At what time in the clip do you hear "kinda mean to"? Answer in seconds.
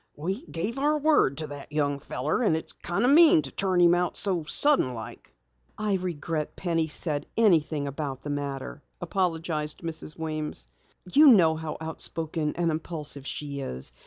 2.73-3.51